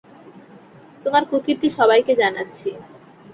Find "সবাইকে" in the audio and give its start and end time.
1.77-2.13